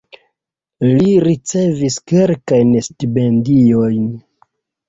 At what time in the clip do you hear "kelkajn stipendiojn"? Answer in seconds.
2.13-4.13